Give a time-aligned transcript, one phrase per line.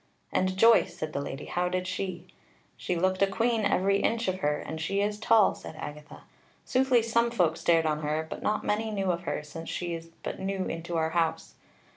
[0.31, 2.25] "And Joyce," said the Lady, "how did she?"
[2.75, 6.23] "She looked a queen, every inch of her, and she is tall," said Agatha:
[6.65, 10.09] "soothly some folk stared on her, but not many knew of her, since she is
[10.23, 11.53] but new into our house.